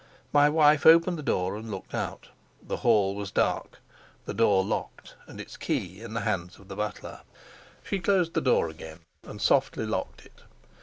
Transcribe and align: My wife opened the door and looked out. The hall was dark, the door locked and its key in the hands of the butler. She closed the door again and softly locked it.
My 0.33 0.49
wife 0.49 0.87
opened 0.87 1.19
the 1.19 1.21
door 1.21 1.55
and 1.55 1.69
looked 1.69 1.93
out. 1.93 2.29
The 2.67 2.77
hall 2.77 3.13
was 3.13 3.29
dark, 3.29 3.77
the 4.25 4.33
door 4.33 4.63
locked 4.63 5.13
and 5.27 5.39
its 5.39 5.57
key 5.57 6.01
in 6.01 6.15
the 6.15 6.21
hands 6.21 6.57
of 6.57 6.69
the 6.69 6.75
butler. 6.75 7.19
She 7.83 7.99
closed 7.99 8.33
the 8.33 8.41
door 8.41 8.67
again 8.67 9.01
and 9.27 9.39
softly 9.39 9.85
locked 9.85 10.25
it. 10.25 10.41